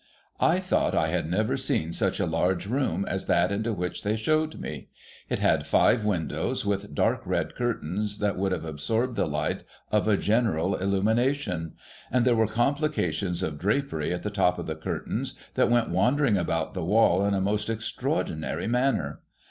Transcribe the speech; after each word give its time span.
I 0.39 0.57
thought 0.59 0.95
I 0.95 1.09
had 1.09 1.29
never 1.29 1.55
seen 1.55 1.93
such 1.93 2.19
a 2.19 2.25
large 2.25 2.65
room 2.65 3.05
as 3.07 3.27
that 3.27 3.51
into 3.51 3.71
which 3.71 4.01
they 4.01 4.15
showed 4.15 4.59
me. 4.59 4.87
It 5.29 5.37
had 5.37 5.67
five 5.67 6.03
windows, 6.03 6.65
with 6.65 6.95
dark 6.95 7.21
red 7.23 7.53
curtains 7.53 8.17
that 8.17 8.35
would 8.35 8.51
have 8.51 8.65
absorbed 8.65 9.15
the 9.15 9.27
light 9.27 9.63
of 9.91 10.07
a 10.07 10.17
general 10.17 10.75
illumination; 10.75 11.73
and 12.11 12.25
there 12.25 12.33
were 12.35 12.47
complications 12.47 13.43
of 13.43 13.59
drapery 13.59 14.11
at 14.11 14.23
the 14.23 14.31
top 14.31 14.57
of 14.57 14.65
the 14.65 14.73
curtains, 14.75 15.35
that 15.53 15.69
went 15.69 15.91
wandering 15.91 16.35
about 16.35 16.73
the 16.73 16.83
wall 16.83 17.23
in 17.23 17.35
a 17.35 17.39
most 17.39 17.69
extraordinary 17.69 18.65
manner. 18.65 19.19